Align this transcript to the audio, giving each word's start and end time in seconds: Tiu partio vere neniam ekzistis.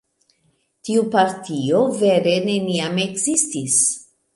Tiu 0.89 1.03
partio 1.17 1.85
vere 2.01 2.37
neniam 2.49 3.03
ekzistis. 3.09 3.81